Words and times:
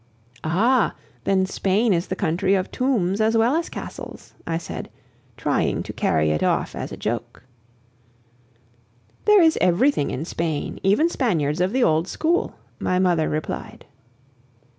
"Ah! 0.43 0.95
then 1.25 1.45
Spain 1.45 1.93
is 1.93 2.07
the 2.07 2.15
country 2.15 2.55
of 2.55 2.71
tombs 2.71 3.21
as 3.21 3.37
well 3.37 3.55
as 3.55 3.69
castles?" 3.69 4.33
I 4.47 4.57
said, 4.57 4.89
trying 5.37 5.83
to 5.83 5.93
carry 5.93 6.31
it 6.31 6.41
off 6.41 6.73
as 6.75 6.91
a 6.91 6.97
joke. 6.97 7.43
"There 9.25 9.43
is 9.43 9.59
everything 9.61 10.09
in 10.09 10.25
Spain, 10.25 10.79
even 10.81 11.07
Spaniards 11.07 11.61
of 11.61 11.71
the 11.71 11.83
old 11.83 12.07
school," 12.07 12.55
my 12.79 12.97
mother 12.97 13.29
replied. 13.29 13.85